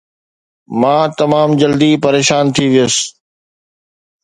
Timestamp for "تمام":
1.19-1.49